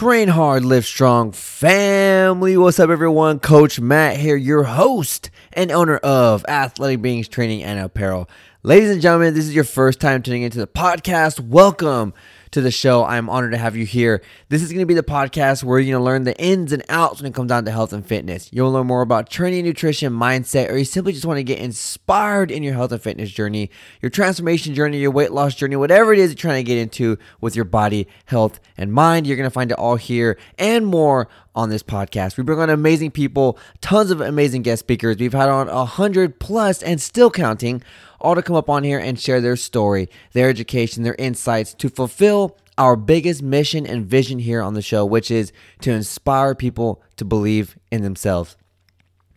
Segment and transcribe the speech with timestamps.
[0.00, 2.56] Train Hard, Live Strong family.
[2.56, 3.38] What's up, everyone?
[3.38, 8.26] Coach Matt here, your host and owner of Athletic Beings Training and Apparel.
[8.62, 11.38] Ladies and gentlemen, this is your first time tuning into the podcast.
[11.38, 12.14] Welcome
[12.52, 13.04] to the show.
[13.04, 14.22] I'm honored to have you here.
[14.48, 16.82] This is going to be the podcast where you're going to learn the ins and
[16.88, 18.48] outs when it comes down to health and fitness.
[18.52, 22.50] You'll learn more about training, nutrition, mindset, or you simply just want to get inspired
[22.50, 23.70] in your health and fitness journey,
[24.02, 27.18] your transformation journey, your weight loss journey, whatever it is you're trying to get into
[27.40, 29.26] with your body, health, and mind.
[29.26, 32.36] You're going to find it all here and more on this podcast.
[32.36, 35.16] We bring on amazing people, tons of amazing guest speakers.
[35.18, 37.82] We've had on a hundred plus and still counting
[38.20, 41.88] all to come up on here and share their story, their education, their insights to
[41.88, 47.02] fulfill our biggest mission and vision here on the show, which is to inspire people
[47.16, 48.56] to believe in themselves.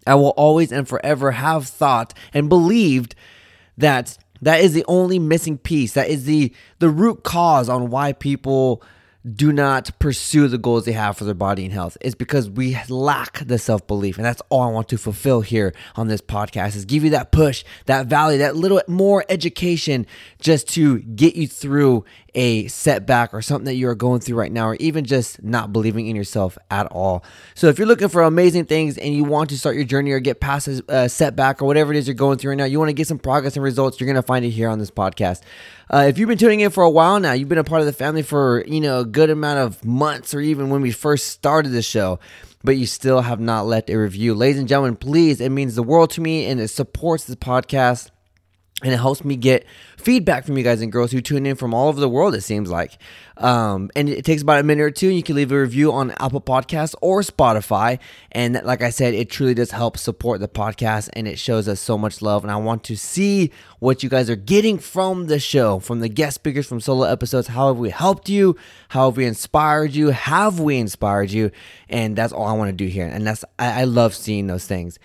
[0.08, 3.16] I will always and forever have thought and believed
[3.78, 5.94] that that is the only missing piece.
[5.94, 8.84] That is the the root cause on why people
[9.32, 11.98] do not pursue the goals they have for their body and health.
[12.02, 14.18] Is because we lack the self-belief.
[14.18, 17.31] And that's all i want to fulfill here on this podcast is give you that
[17.31, 20.06] push that value that little more education
[20.39, 22.03] just to get you through
[22.36, 25.72] a setback or something that you are going through right now, or even just not
[25.72, 27.23] believing in yourself at all.
[27.56, 30.20] So, if you're looking for amazing things and you want to start your journey or
[30.20, 32.89] get past a setback or whatever it is you're going through right now, you want
[32.89, 35.42] to get some progress and results, you're going to find it here on this podcast.
[35.92, 37.86] Uh, if you've been tuning in for a while now, you've been a part of
[37.86, 41.28] the family for you know a good amount of months, or even when we first
[41.28, 42.20] started the show
[42.64, 44.34] but you still have not left a review.
[44.34, 48.09] Ladies and gentlemen, please, it means the world to me and it supports the podcast
[48.84, 49.66] and it helps me get
[49.98, 52.42] feedback from you guys and girls who tune in from all over the world it
[52.42, 52.98] seems like.
[53.38, 56.12] Um, and it takes about a minute or two you can leave a review on
[56.12, 58.00] apple podcasts or spotify.
[58.31, 61.80] And like i said it truly does help support the podcast and it shows us
[61.80, 62.44] so much love.
[62.44, 66.09] And i want to see what you guys are getting from the show from the
[66.09, 67.48] guest speakers from solo episodes.
[67.48, 68.58] How have we helped you?
[68.89, 70.09] How have we inspired you?
[70.09, 71.52] Have we inspired you?
[71.88, 73.08] And that's all i want to do here.
[73.08, 75.00] And that's i, I love seeing those things.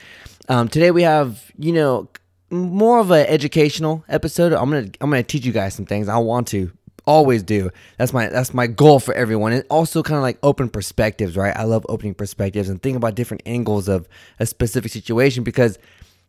[0.49, 2.09] Um, today we have you know
[2.51, 4.53] more of an educational episode.
[4.53, 6.09] I'm gonna I'm gonna teach you guys some things.
[6.09, 6.71] I want to
[7.07, 7.71] always do.
[7.97, 9.53] That's my that's my goal for everyone.
[9.53, 11.57] And also kind of like open perspectives, right?
[11.57, 14.09] I love opening perspectives and think about different angles of
[14.39, 15.79] a specific situation because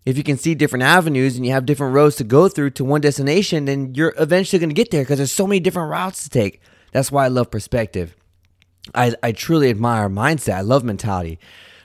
[0.06, 2.86] if you can see different avenues and you have different roads to go through to
[2.86, 6.30] one destination, then you're eventually to get there because there's so many different routes to
[6.30, 6.62] take.
[6.94, 8.16] That's why I love perspective.
[8.96, 10.54] I, I truly admire mindset.
[10.54, 11.38] I love mentality.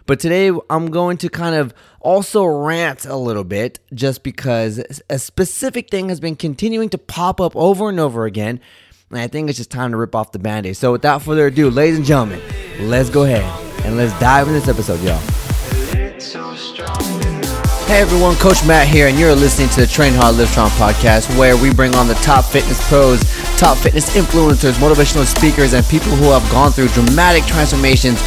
[0.07, 5.19] But today I'm going to kind of also rant a little bit just because a
[5.19, 8.61] specific thing has been continuing to pop up over and over again.
[9.11, 10.77] And I think it's just time to rip off the band aid.
[10.77, 12.43] So without further ado, ladies and gentlemen,
[12.81, 13.45] let's go ahead
[13.87, 15.21] and let's dive in this episode, y'all.
[17.87, 21.35] Hey everyone, Coach Matt here, and you're listening to the Train Hard Live Strong podcast,
[21.39, 23.23] where we bring on the top fitness pros,
[23.57, 28.21] top fitness influencers, motivational speakers, and people who have gone through dramatic transformations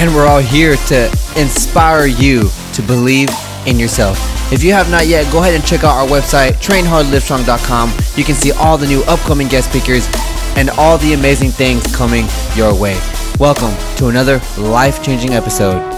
[0.00, 1.04] and we're all here to
[1.36, 3.28] inspire you to believe
[3.66, 4.18] in yourself.
[4.50, 7.92] If you have not yet, go ahead and check out our website, trainhardlivestrong.com.
[8.16, 10.08] You can see all the new upcoming guest speakers
[10.56, 12.24] and all the amazing things coming
[12.56, 12.98] your way.
[13.38, 15.89] Welcome to another life changing episode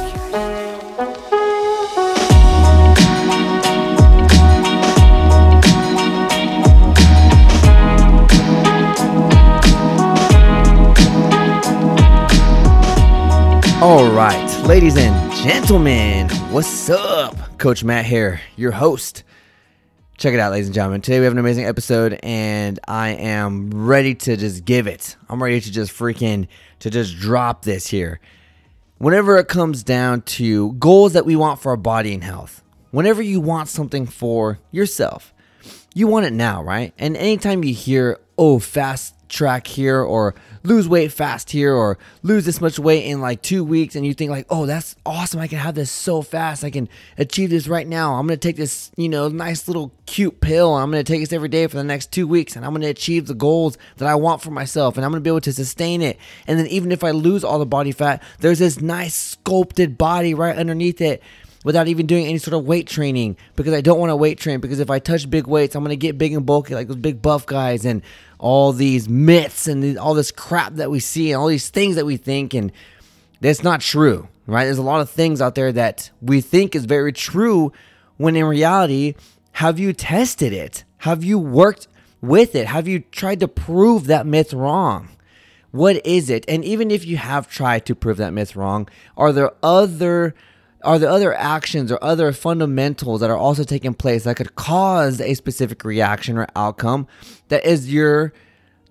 [13.83, 17.59] All right, ladies and gentlemen, what's up?
[17.59, 19.25] Coach Matt here, your host.
[20.19, 21.01] Check it out, ladies and gentlemen.
[21.01, 25.17] Today we have an amazing episode, and I am ready to just give it.
[25.29, 26.47] I'm ready to just freaking
[26.79, 28.21] to just drop this here.
[28.99, 33.21] Whenever it comes down to goals that we want for our body and health, whenever
[33.21, 35.35] you want something for yourself,
[35.93, 36.95] you want it now, right?
[36.99, 42.45] And anytime you hear, oh, fast track here or lose weight fast here or lose
[42.45, 45.41] this much weight in like two weeks and you think like oh that's awesome.
[45.41, 46.65] I can have this so fast.
[46.65, 48.15] I can achieve this right now.
[48.15, 50.75] I'm gonna take this you know nice little cute pill.
[50.75, 53.27] I'm gonna take this every day for the next two weeks and i'm gonna achieve
[53.27, 56.19] the goals that i want for myself and i'm gonna be able to sustain it.
[56.47, 60.35] And then even if i lose all the body fat there's this nice sculpted body
[60.35, 61.23] right underneath it
[61.65, 64.61] without even doing any sort of weight training because I don't want to weight train
[64.61, 66.97] because if I touch big weights, I'm going to get big and bulky like those
[66.97, 68.03] big buff guys and
[68.43, 72.05] all these myths and all this crap that we see and all these things that
[72.05, 72.73] we think and
[73.41, 74.65] that's not true, right?
[74.65, 77.73] There's a lot of things out there that we think is very true
[78.17, 79.15] when in reality,
[79.53, 80.85] have you tested it?
[80.99, 81.87] Have you worked
[82.21, 82.67] with it?
[82.67, 85.09] Have you tried to prove that myth wrong?
[85.71, 86.45] What is it?
[86.49, 90.35] And even if you have tried to prove that myth wrong, are there other
[90.85, 95.21] are there other actions or other fundamentals that are also taking place that could cause
[95.21, 97.07] a specific reaction or outcome
[97.49, 98.33] that is your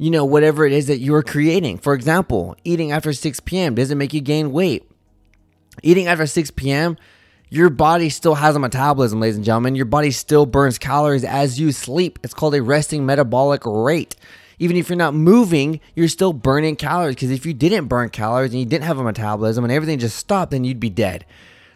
[0.01, 1.77] you know, whatever it is that you're creating.
[1.77, 3.75] For example, eating after 6 p.m.
[3.75, 4.89] doesn't make you gain weight.
[5.83, 6.97] Eating after 6 p.m.,
[7.51, 9.75] your body still has a metabolism, ladies and gentlemen.
[9.75, 12.17] Your body still burns calories as you sleep.
[12.23, 14.15] It's called a resting metabolic rate.
[14.57, 18.53] Even if you're not moving, you're still burning calories because if you didn't burn calories
[18.53, 21.25] and you didn't have a metabolism and everything just stopped, then you'd be dead.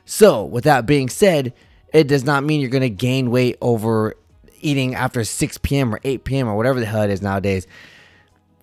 [0.05, 1.53] So, with that being said,
[1.91, 4.15] it does not mean you're going to gain weight over
[4.61, 5.93] eating after 6 p.m.
[5.93, 6.47] or 8 p.m.
[6.47, 7.67] or whatever the hell it is nowadays.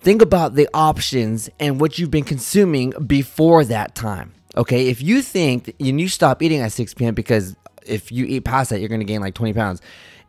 [0.00, 4.34] Think about the options and what you've been consuming before that time.
[4.56, 7.14] Okay, if you think and you stop eating at 6 p.m.
[7.14, 7.56] because
[7.86, 9.80] if you eat past that, you're going to gain like 20 pounds.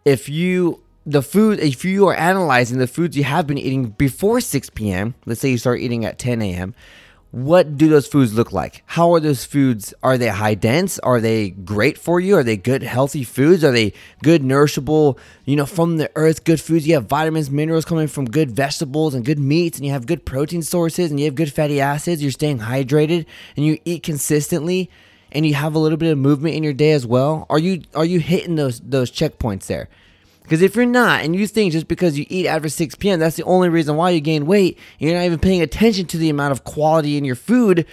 [0.06, 4.40] If you the food if you are analyzing the foods you have been eating before
[4.40, 5.14] 6 p.m.
[5.26, 6.74] let's say you start eating at 10 a.m
[7.34, 8.84] what do those foods look like?
[8.86, 9.92] How are those foods?
[10.04, 11.00] Are they high dense?
[11.00, 12.38] Are they great for you?
[12.38, 13.64] Are they good, healthy foods?
[13.64, 16.88] Are they good, nourishable, you know, from the earth, good foods?
[16.88, 20.28] You have vitamins, minerals coming from good vegetables and good meats, and you have good
[20.28, 22.22] protein sources, and you have good fatty acids.
[22.22, 23.26] You're staying hydrated,
[23.58, 24.92] and you eat consistently,
[25.32, 27.48] and you have a little bit of movement in your day as well.
[27.50, 29.90] Are you are you hitting those those checkpoints there?
[30.44, 33.38] Because if you're not, and you think just because you eat after 6 p.m., that's
[33.38, 36.30] the only reason why you gain weight, and you're not even paying attention to the
[36.30, 37.86] amount of quality in your food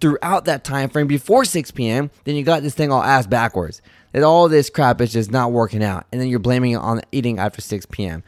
[0.00, 3.80] throughout that time frame before 6 p.m., then you got this thing all ass backwards.
[4.12, 7.00] That all this crap is just not working out, and then you're blaming it on
[7.12, 8.22] eating after 6 p.m.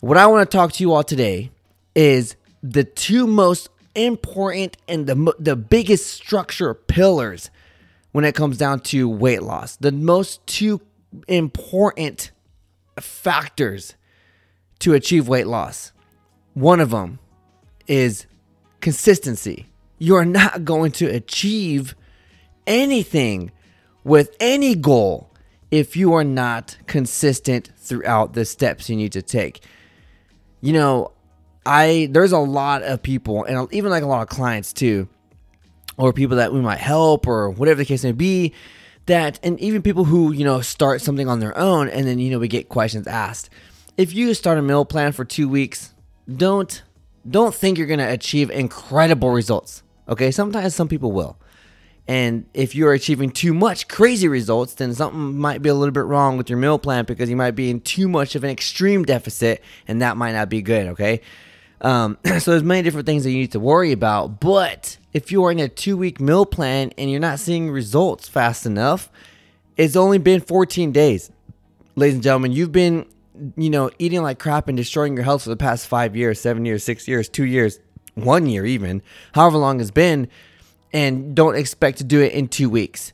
[0.00, 1.50] What I want to talk to you all today
[1.94, 7.50] is the two most important and the the biggest structure pillars
[8.12, 9.76] when it comes down to weight loss.
[9.76, 10.80] The most two
[11.26, 12.30] important
[13.00, 13.94] factors
[14.80, 15.92] to achieve weight loss.
[16.54, 17.18] One of them
[17.86, 18.26] is
[18.80, 19.66] consistency.
[19.98, 21.94] You are not going to achieve
[22.66, 23.52] anything
[24.04, 25.30] with any goal
[25.70, 29.60] if you are not consistent throughout the steps you need to take.
[30.60, 31.12] You know,
[31.66, 35.08] I there's a lot of people and even like a lot of clients too
[35.96, 38.52] or people that we might help or whatever the case may be
[39.06, 42.30] that and even people who you know start something on their own and then you
[42.30, 43.50] know we get questions asked.
[43.96, 45.92] If you start a meal plan for two weeks
[46.32, 46.82] don't
[47.28, 50.30] don't think you're to achieve incredible results okay?
[50.30, 51.38] Sometimes some people will.
[52.06, 56.04] And if you're achieving too much crazy results then something might be a little bit
[56.04, 59.04] wrong with your meal plan because you might be in too much of an extreme
[59.04, 61.20] deficit and that might not be good okay
[61.84, 64.40] um, so there's many different things that you need to worry about.
[64.40, 68.26] But if you are in a two week meal plan and you're not seeing results
[68.28, 69.10] fast enough,
[69.76, 71.30] it's only been 14 days.
[71.94, 73.06] Ladies and gentlemen, you've been,
[73.56, 76.64] you know, eating like crap and destroying your health for the past five years, seven
[76.64, 77.78] years, six years, two years,
[78.14, 79.02] one year, even,
[79.32, 80.28] however long it's been,
[80.92, 83.12] and don't expect to do it in two weeks.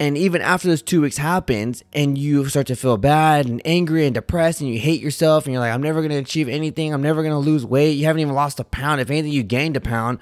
[0.00, 4.06] And even after those two weeks happens and you start to feel bad and angry
[4.06, 6.92] and depressed and you hate yourself and you're like, I'm never to achieve anything.
[6.92, 7.92] I'm never to lose weight.
[7.92, 9.00] You haven't even lost a pound.
[9.00, 10.18] If anything, you gained a pound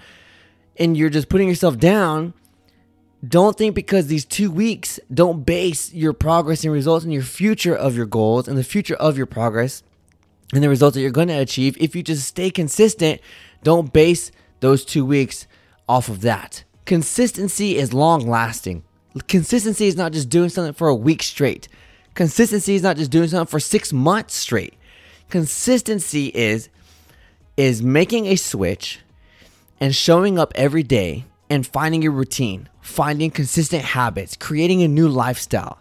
[0.76, 2.34] and you're just putting yourself down.
[3.26, 7.74] Don't think because these two weeks don't base your progress and results in your future
[7.74, 9.82] of your goals and the future of your progress
[10.52, 11.76] and the results that you're to achieve.
[11.80, 13.20] If you just stay consistent,
[13.62, 15.46] don't base those two weeks
[15.88, 16.64] off of that.
[16.84, 18.82] Consistency is long lasting.
[19.28, 21.68] Consistency is not just doing something for a week straight.
[22.14, 24.74] Consistency is not just doing something for 6 months straight.
[25.28, 26.68] Consistency is
[27.56, 29.00] is making a switch
[29.78, 35.08] and showing up every day and finding a routine, finding consistent habits, creating a new
[35.08, 35.78] lifestyle.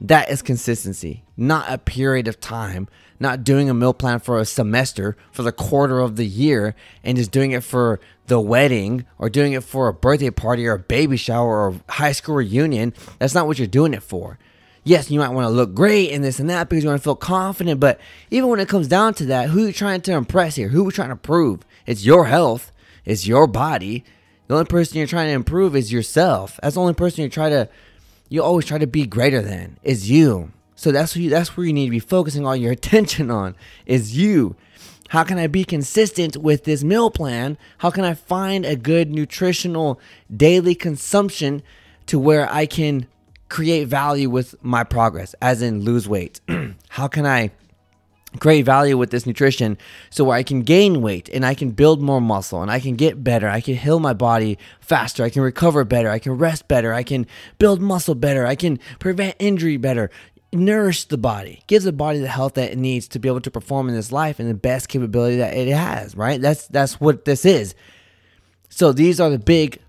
[0.00, 2.88] That is consistency, not a period of time,
[3.24, 7.16] not doing a meal plan for a semester, for the quarter of the year, and
[7.16, 10.78] just doing it for the wedding or doing it for a birthday party or a
[10.78, 12.94] baby shower or high school reunion.
[13.18, 14.38] That's not what you're doing it for.
[14.84, 17.04] Yes, you might want to look great and this and that because you want to
[17.04, 17.98] feel confident, but
[18.30, 20.68] even when it comes down to that, who are you trying to impress here?
[20.68, 21.64] Who are you trying to prove?
[21.86, 22.70] It's your health,
[23.04, 24.04] it's your body.
[24.46, 26.60] The only person you're trying to improve is yourself.
[26.62, 27.68] That's the only person you try to
[28.28, 30.52] you always try to be greater than is you.
[30.76, 34.16] So that's you, that's where you need to be focusing all your attention on is
[34.16, 34.56] you.
[35.08, 37.58] How can I be consistent with this meal plan?
[37.78, 40.00] How can I find a good nutritional
[40.34, 41.62] daily consumption
[42.06, 43.06] to where I can
[43.48, 46.40] create value with my progress, as in lose weight?
[46.88, 47.50] How can I
[48.40, 49.78] create value with this nutrition
[50.10, 52.96] so where I can gain weight and I can build more muscle and I can
[52.96, 53.48] get better.
[53.48, 55.22] I can heal my body faster.
[55.22, 56.10] I can recover better.
[56.10, 56.92] I can rest better.
[56.92, 57.26] I can
[57.58, 58.46] build muscle better.
[58.46, 60.10] I can prevent injury better
[60.54, 63.50] nourish the body, gives the body the health that it needs to be able to
[63.50, 66.40] perform in this life and the best capability that it has, right?
[66.40, 67.74] That's that's what this is.
[68.68, 69.80] So these are the big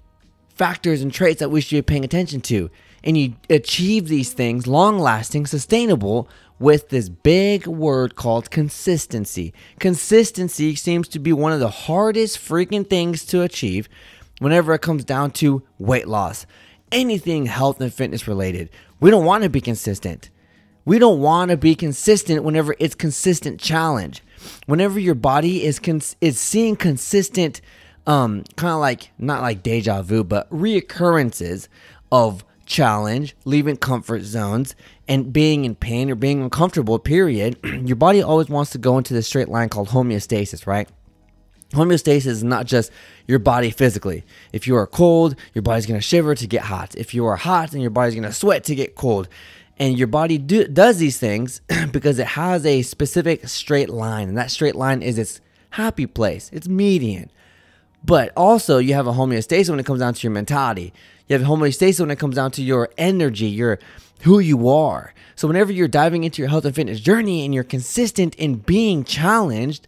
[0.56, 2.70] factors and traits that we should be paying attention to.
[3.04, 6.28] And you achieve these things long lasting, sustainable
[6.60, 9.54] with this big word called consistency.
[9.80, 13.90] Consistency seems to be one of the hardest freaking things to achieve
[14.40, 16.46] whenever it comes down to weight loss.
[16.92, 18.70] Anything health and fitness related.
[19.00, 20.30] We don't want to be consistent.
[20.86, 24.22] We don't want to be consistent whenever it's consistent challenge.
[24.68, 27.62] Whenever your body is cons- is seeing consistent
[28.08, 31.68] um kind of like not like deja vu but reoccurrences
[32.12, 34.76] of challenge, leaving comfort zones,
[35.08, 39.14] and being in pain or being uncomfortable, period, your body always wants to go into
[39.14, 40.90] this straight line called homeostasis, right?
[41.72, 42.92] Homeostasis is not just
[43.28, 44.24] your body physically.
[44.54, 46.96] If you are cold, your body's gonna shiver to get hot.
[46.96, 49.28] If you are hot, then your body's gonna sweat to get cold.
[49.78, 54.38] And your body do, does these things because it has a specific straight line, and
[54.38, 55.42] that straight line is its
[55.72, 57.30] happy place, its median.
[58.04, 60.94] But also, you have a homeostasis when it comes down to your mentality.
[61.28, 63.80] You have a homeostasis when it comes down to your energy, your
[64.22, 65.14] who you are.
[65.36, 69.04] So whenever you're diving into your health and fitness journey and you're consistent in being
[69.04, 69.88] challenged,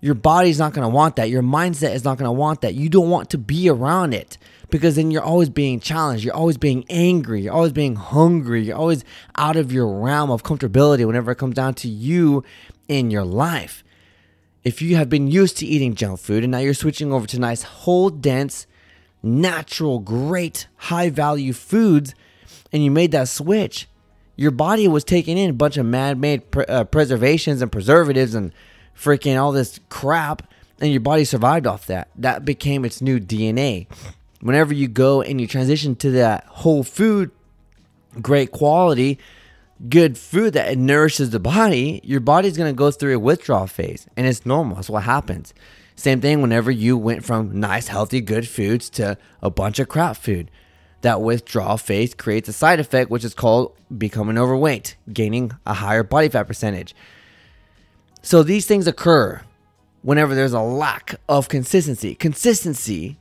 [0.00, 1.28] your body's not going to want that.
[1.28, 2.74] Your mindset is not going to want that.
[2.74, 4.38] You don't want to be around it
[4.70, 6.24] because then you're always being challenged.
[6.24, 7.42] You're always being angry.
[7.42, 8.62] You're always being hungry.
[8.62, 9.04] You're always
[9.36, 12.44] out of your realm of comfortability whenever it comes down to you
[12.88, 13.84] in your life.
[14.64, 17.38] If you have been used to eating junk food and now you're switching over to
[17.38, 18.66] nice, whole, dense,
[19.22, 22.14] natural, great, high value foods,
[22.72, 23.88] and you made that switch,
[24.36, 28.34] your body was taking in a bunch of man made pre- uh, preservations and preservatives
[28.34, 28.52] and
[29.00, 30.42] freaking all this crap,
[30.80, 32.08] and your body survived off that.
[32.16, 33.86] That became its new DNA.
[34.40, 37.30] Whenever you go and you transition to that whole food,
[38.20, 39.18] great quality,
[39.88, 44.26] good food that nourishes the body, your body's gonna go through a withdrawal phase, and
[44.26, 44.76] it's normal.
[44.76, 45.54] That's what happens.
[45.96, 50.16] Same thing whenever you went from nice, healthy, good foods to a bunch of crap
[50.16, 50.50] food.
[51.02, 56.02] That withdrawal phase creates a side effect, which is called becoming overweight, gaining a higher
[56.02, 56.94] body fat percentage.
[58.22, 59.42] So these things occur
[60.02, 62.14] whenever there's a lack of consistency.
[62.14, 63.18] Consistency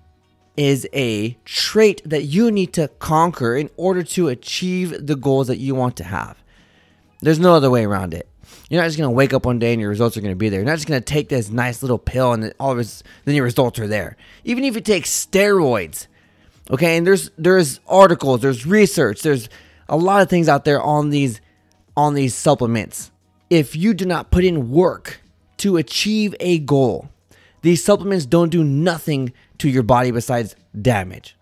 [0.57, 5.57] is a trait that you need to conquer in order to achieve the goals that
[5.57, 6.37] you want to have.
[7.21, 8.27] There's no other way around it.
[8.69, 10.59] You're not just gonna wake up one day and your results are gonna be there.
[10.59, 13.45] You're not just gonna take this nice little pill and all of his, then your
[13.45, 14.17] results are there.
[14.43, 16.07] Even if you take steroids,
[16.69, 16.97] okay.
[16.97, 19.49] And there's there's articles, there's research, there's
[19.87, 21.41] a lot of things out there on these
[21.95, 23.11] on these supplements.
[23.49, 25.21] If you do not put in work
[25.57, 27.09] to achieve a goal,
[27.61, 31.35] these supplements don't do nothing to your body besides damage.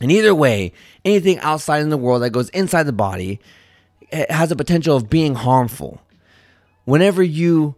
[0.00, 0.72] And either way,
[1.04, 3.40] anything outside in the world that goes inside the body
[4.12, 6.00] has a potential of being harmful
[6.84, 7.74] whenever you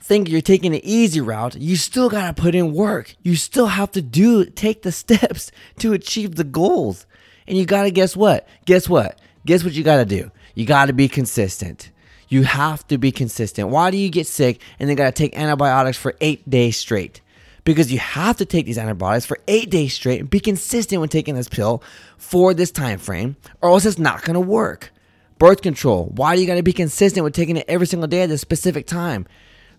[0.00, 3.14] think you're taking an easy route, you still got to put in work.
[3.22, 7.06] You still have to do take the steps to achieve the goals.
[7.46, 8.46] And you got to guess what?
[8.66, 9.18] Guess what?
[9.46, 10.30] Guess what you got to do?
[10.54, 11.90] You got to be consistent.
[12.28, 13.68] You have to be consistent.
[13.68, 17.20] Why do you get sick and then got to take antibiotics for 8 days straight?
[17.64, 21.08] Because you have to take these antibiotics for 8 days straight and be consistent when
[21.08, 21.82] taking this pill
[22.16, 24.92] for this time frame or else it's not to work.
[25.38, 26.12] Birth control.
[26.14, 28.38] Why do you got to be consistent with taking it every single day at a
[28.38, 29.26] specific time?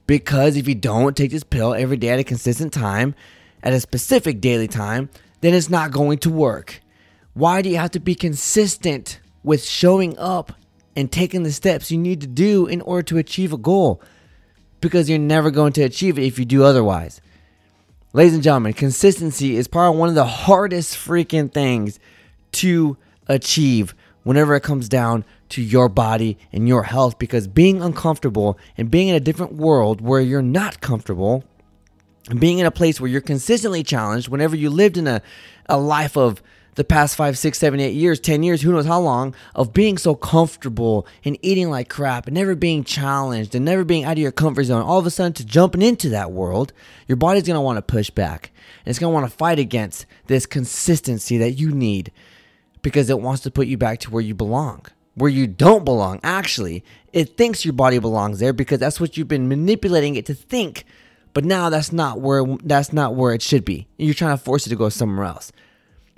[0.07, 3.13] Because if you don't take this pill every day at a consistent time,
[3.61, 5.09] at a specific daily time,
[5.41, 6.81] then it's not going to work.
[7.33, 10.53] Why do you have to be consistent with showing up
[10.95, 14.01] and taking the steps you need to do in order to achieve a goal?
[14.81, 17.21] Because you're never going to achieve it if you do otherwise.
[18.13, 21.99] Ladies and gentlemen, consistency is probably one of the hardest freaking things
[22.53, 23.93] to achieve
[24.23, 29.07] whenever it comes down to your body and your health because being uncomfortable and being
[29.07, 31.43] in a different world where you're not comfortable
[32.29, 35.21] and being in a place where you're consistently challenged whenever you lived in a,
[35.67, 36.41] a life of
[36.79, 39.97] the past five, six, seven, eight years, 10 years, who knows how long, of being
[39.97, 44.17] so comfortable and eating like crap and never being challenged and never being out of
[44.17, 46.71] your comfort zone, all of a sudden to jumping into that world,
[47.05, 48.51] your body's gonna wanna push back.
[48.85, 52.13] And it's gonna wanna fight against this consistency that you need
[52.81, 56.17] because it wants to put you back to where you belong where you don't belong.
[56.23, 56.81] Actually,
[57.11, 60.85] it thinks your body belongs there because that's what you've been manipulating it to think.
[61.33, 63.85] But now that's not where that's not where it should be.
[63.97, 65.51] You're trying to force it to go somewhere else.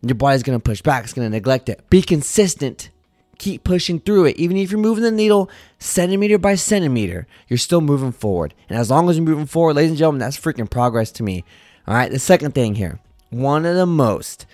[0.02, 1.04] Your body's gonna push back.
[1.04, 1.88] It's gonna neglect it.
[1.90, 2.90] Be consistent.
[3.38, 4.38] Keep pushing through it.
[4.38, 8.54] Even if you're moving the needle centimeter by centimeter, you're still moving forward.
[8.70, 11.44] And as long as you're moving forward, ladies and gentlemen, that's freaking progress to me.
[11.88, 12.12] All right.
[12.12, 14.46] The second thing here, one of the most.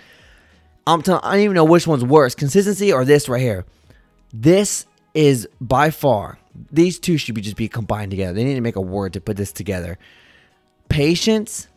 [0.85, 1.23] I'm telling.
[1.23, 3.65] I don't even know which one's worse, consistency or this right here.
[4.33, 6.37] This is by far,
[6.71, 8.33] these two should be just be combined together.
[8.33, 9.97] They need to make a word to put this together.
[10.89, 11.67] Patience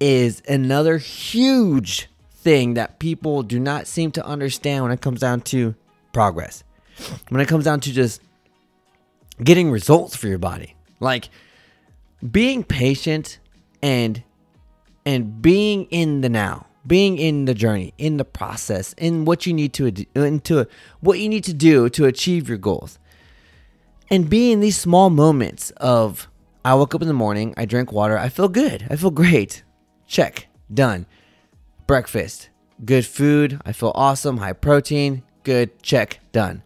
[0.00, 2.08] is another huge
[2.46, 5.74] thing that people do not seem to understand when it comes down to
[6.12, 6.62] progress.
[7.28, 8.22] When it comes down to just
[9.42, 10.76] getting results for your body.
[11.00, 11.28] Like
[12.30, 13.40] being patient
[13.82, 14.22] and
[15.04, 19.52] and being in the now, being in the journey, in the process, in what you
[19.52, 20.68] need to into
[21.00, 23.00] what you need to do to achieve your goals.
[24.08, 26.28] And being these small moments of
[26.64, 28.86] I woke up in the morning, I drank water, I feel good.
[28.88, 29.64] I feel great.
[30.06, 30.46] Check.
[30.72, 31.06] Done.
[31.86, 32.48] Breakfast.
[32.84, 33.60] Good food.
[33.64, 34.38] I feel awesome.
[34.38, 35.22] High protein.
[35.44, 35.82] Good.
[35.82, 36.20] Check.
[36.32, 36.62] Done.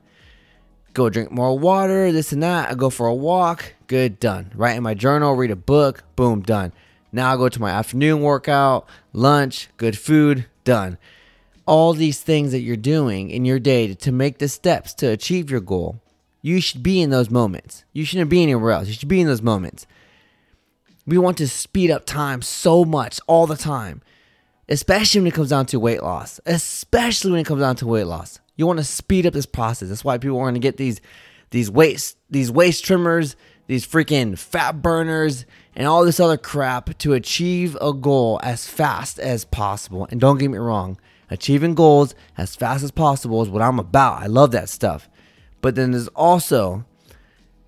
[0.95, 2.71] Go drink more water, this and that.
[2.71, 3.75] I go for a walk.
[3.87, 4.19] Good.
[4.19, 4.51] Done.
[4.55, 6.05] Write in my journal, read a book.
[6.17, 6.41] Boom.
[6.41, 6.73] Done.
[7.13, 10.47] Now I go to my afternoon workout, lunch, good food.
[10.65, 10.97] Done.
[11.67, 15.51] All these things that you're doing in your day to make the steps to achieve
[15.51, 16.01] your goal,
[16.41, 17.85] you should be in those moments.
[17.93, 18.89] You shouldn't be anywhere else.
[18.89, 19.87] You should be in those moments.
[21.07, 24.03] We want to speed up time so much all the time
[24.71, 26.41] especially when it comes down to weight loss.
[26.47, 28.39] Especially when it comes down to weight loss.
[28.57, 29.89] You want to speed up this process.
[29.89, 31.01] That's why people want to get these
[31.51, 33.35] these waist these waist trimmers,
[33.67, 39.19] these freaking fat burners, and all this other crap to achieve a goal as fast
[39.19, 40.07] as possible.
[40.11, 40.99] And don't get me wrong,
[41.29, 44.23] achieving goals as fast as possible is what I'm about.
[44.23, 45.09] I love that stuff.
[45.61, 46.85] But then there's also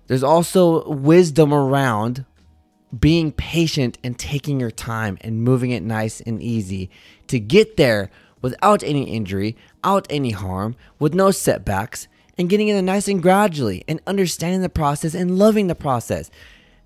[0.07, 2.25] there's also wisdom around
[2.99, 6.89] being patient and taking your time and moving it nice and easy
[7.27, 8.09] to get there
[8.41, 12.07] without any injury, without any harm, with no setbacks,
[12.37, 16.29] and getting in it nice and gradually and understanding the process and loving the process.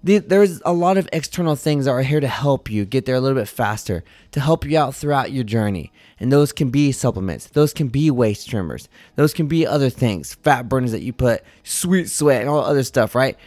[0.03, 3.19] There's a lot of external things that are here to help you get there a
[3.19, 5.91] little bit faster, to help you out throughout your journey.
[6.19, 10.35] And those can be supplements, those can be waist trimmers, those can be other things,
[10.35, 13.37] fat burners that you put, sweet sweat, and all other stuff, right?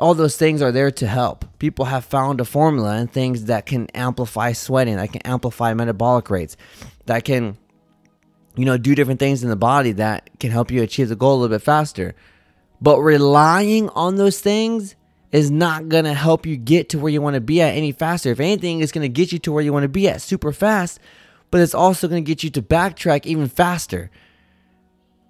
[0.00, 1.44] All those things are there to help.
[1.58, 6.30] People have found a formula and things that can amplify sweating, that can amplify metabolic
[6.30, 6.56] rates,
[7.06, 7.58] that can,
[8.56, 11.34] you know, do different things in the body that can help you achieve the goal
[11.34, 12.14] a little bit faster.
[12.80, 14.96] But relying on those things
[15.32, 17.92] is not going to help you get to where you want to be at any
[17.92, 18.30] faster.
[18.30, 20.50] If anything, it's going to get you to where you want to be at super
[20.50, 20.98] fast,
[21.50, 24.10] but it's also going to get you to backtrack even faster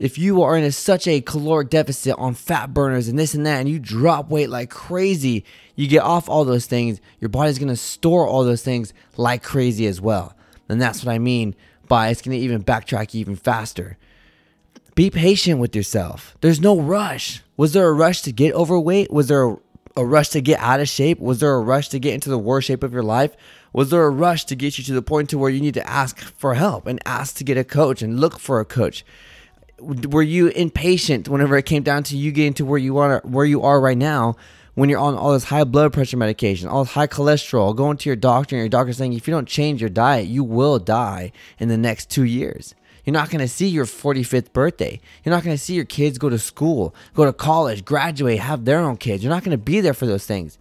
[0.01, 3.45] if you are in a, such a caloric deficit on fat burners and this and
[3.45, 5.45] that, and you drop weight like crazy,
[5.77, 9.87] you get off all those things, your body's gonna store all those things like crazy
[9.87, 10.35] as well.
[10.71, 11.55] And that's what I mean
[11.87, 13.99] by it's gonna even backtrack even faster.
[14.95, 16.35] Be patient with yourself.
[16.41, 17.43] There's no rush.
[17.59, 19.13] Was there a rush to get overweight?
[19.13, 19.57] Was there a,
[19.99, 21.21] a rush to get out of shape?
[21.21, 23.37] Was there a rush to get into the worst shape of your life?
[23.75, 25.87] Was there a rush to get you to the point to where you need to
[25.87, 29.05] ask for help and ask to get a coach and look for a coach?
[29.81, 33.45] Were you impatient whenever it came down to you getting to where you are where
[33.45, 34.37] you are right now
[34.75, 38.09] when you're on all this high blood pressure medication, all this high cholesterol, going to
[38.09, 41.33] your doctor and your doctor saying if you don't change your diet, you will die
[41.59, 42.75] in the next two years.
[43.05, 45.01] You're not going to see your 45th birthday.
[45.25, 48.65] You're not going to see your kids go to school, go to college, graduate, have
[48.65, 49.23] their own kids.
[49.23, 50.59] You're not going to be there for those things.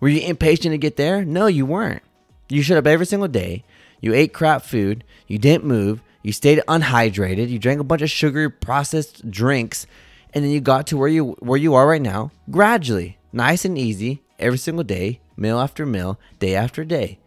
[0.00, 1.24] Were you impatient to get there?
[1.24, 2.02] No, you weren't.
[2.48, 3.64] You showed up every single day.
[4.00, 5.04] You ate crap food.
[5.26, 6.02] You didn't move.
[6.22, 7.50] You stayed unhydrated.
[7.50, 9.86] You drank a bunch of sugary processed drinks,
[10.32, 13.76] and then you got to where you where you are right now, gradually, nice and
[13.76, 17.18] easy, every single day, meal after meal, day after day.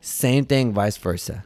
[0.00, 1.44] Same thing, vice versa.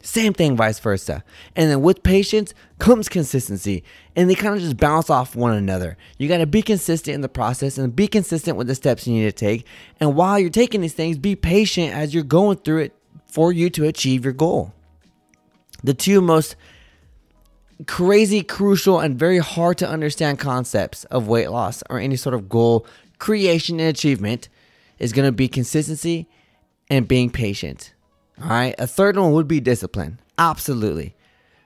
[0.00, 1.24] Same thing, vice versa.
[1.56, 3.82] And then with patience comes consistency,
[4.14, 5.96] and they kind of just bounce off one another.
[6.18, 9.14] You got to be consistent in the process and be consistent with the steps you
[9.14, 9.66] need to take.
[9.98, 12.94] And while you're taking these things, be patient as you're going through it
[13.26, 14.72] for you to achieve your goal.
[15.82, 16.56] The two most
[17.86, 22.48] crazy, crucial, and very hard to understand concepts of weight loss or any sort of
[22.48, 22.86] goal
[23.18, 24.48] creation and achievement
[24.98, 26.28] is going to be consistency
[26.90, 27.94] and being patient.
[28.42, 28.74] All right.
[28.78, 30.20] A third one would be discipline.
[30.38, 31.14] Absolutely.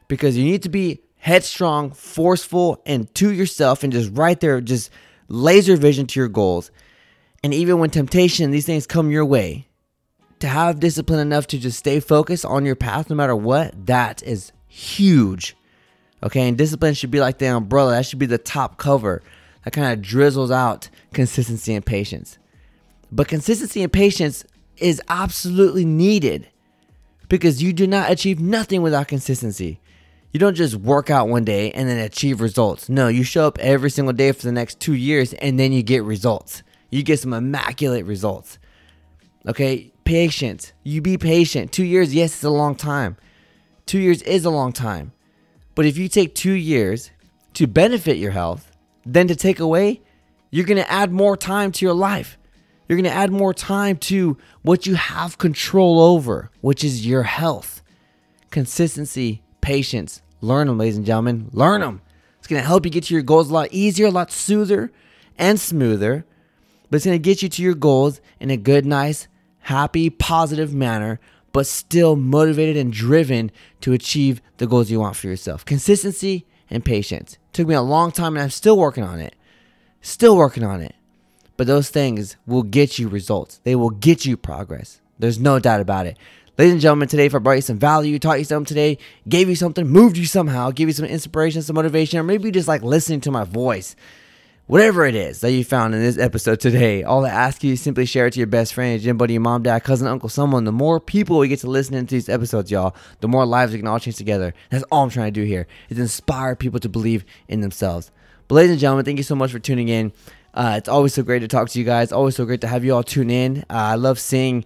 [0.08, 4.90] Because you need to be headstrong, forceful, and to yourself and just right there, just
[5.28, 6.70] laser vision to your goals.
[7.44, 9.68] And even when temptation, these things come your way,
[10.42, 14.22] to have discipline enough to just stay focused on your path no matter what, that
[14.24, 15.56] is huge.
[16.20, 19.22] Okay, and discipline should be like the umbrella, that should be the top cover
[19.64, 22.38] that kind of drizzles out consistency and patience.
[23.12, 24.44] But consistency and patience
[24.78, 26.48] is absolutely needed
[27.28, 29.78] because you do not achieve nothing without consistency.
[30.32, 32.88] You don't just work out one day and then achieve results.
[32.88, 35.84] No, you show up every single day for the next two years and then you
[35.84, 36.64] get results.
[36.90, 38.58] You get some immaculate results.
[39.46, 40.72] Okay, patient.
[40.82, 41.72] You be patient.
[41.72, 43.16] Two years, yes, it's a long time.
[43.86, 45.12] Two years is a long time.
[45.74, 47.10] But if you take two years
[47.54, 48.70] to benefit your health,
[49.04, 50.02] then to take away,
[50.50, 52.38] you're going to add more time to your life.
[52.88, 57.22] You're going to add more time to what you have control over, which is your
[57.22, 57.82] health.
[58.50, 60.20] Consistency, patience.
[60.40, 61.48] Learn them, ladies and gentlemen.
[61.52, 62.02] Learn them.
[62.38, 64.92] It's going to help you get to your goals a lot easier, a lot smoother,
[65.38, 66.26] and smoother,
[66.90, 69.28] but it's going to get you to your goals in a good, nice,
[69.62, 71.20] happy, positive manner,
[71.52, 75.64] but still motivated and driven to achieve the goals you want for yourself.
[75.64, 77.36] Consistency and patience.
[77.52, 79.34] took me a long time and I'm still working on it.
[80.00, 80.94] Still working on it.
[81.56, 83.60] But those things will get you results.
[83.64, 85.00] They will get you progress.
[85.18, 86.16] There's no doubt about it.
[86.58, 88.98] Ladies and gentlemen, today if I brought you some value, taught you something today,
[89.28, 92.68] gave you something, moved you somehow, gave you some inspiration, some motivation, or maybe just
[92.68, 93.94] like listening to my voice.
[94.68, 97.82] Whatever it is that you found in this episode today, all I ask you is
[97.82, 100.28] simply share it to your best friend, your gym buddy, your mom, dad, cousin, uncle,
[100.28, 100.64] someone.
[100.64, 103.78] The more people we get to listen into these episodes, y'all, the more lives we
[103.78, 104.54] can all change together.
[104.70, 108.12] That's all I'm trying to do here is inspire people to believe in themselves.
[108.46, 110.12] But ladies and gentlemen, thank you so much for tuning in.
[110.54, 112.12] Uh, it's always so great to talk to you guys.
[112.12, 113.62] Always so great to have you all tune in.
[113.68, 114.64] Uh, I love seeing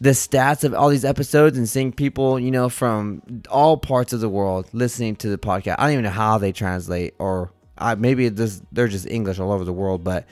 [0.00, 4.20] the stats of all these episodes and seeing people, you know, from all parts of
[4.20, 5.76] the world listening to the podcast.
[5.78, 9.52] I don't even know how they translate, or uh, maybe just, they're just English all
[9.52, 10.04] over the world.
[10.04, 10.26] But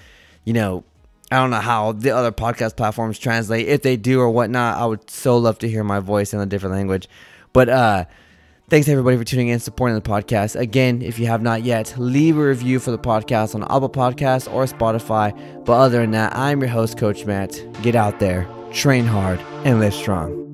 [0.44, 0.84] you know,
[1.30, 3.68] I don't know how the other podcast platforms translate.
[3.68, 6.46] If they do or whatnot, I would so love to hear my voice in a
[6.46, 7.08] different language.
[7.52, 8.04] But uh,
[8.68, 10.58] thanks everybody for tuning in, supporting the podcast.
[10.58, 14.52] Again, if you have not yet, leave a review for the podcast on Apple Podcasts
[14.52, 15.32] or Spotify.
[15.64, 17.60] But other than that, I'm your host, Coach Matt.
[17.82, 20.53] Get out there train hard, and live strong.